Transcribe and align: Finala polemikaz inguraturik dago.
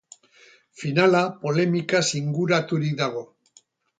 Finala 0.83 1.19
polemikaz 1.43 2.03
inguraturik 2.21 2.99
dago. 3.05 3.23